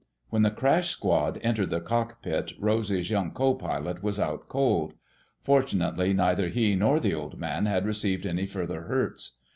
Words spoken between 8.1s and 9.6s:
any further hurts.